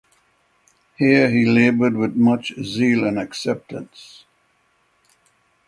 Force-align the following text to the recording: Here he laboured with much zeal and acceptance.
Here 0.97 1.29
he 1.29 1.45
laboured 1.45 1.95
with 1.95 2.15
much 2.15 2.55
zeal 2.63 3.05
and 3.05 3.19
acceptance. 3.19 4.25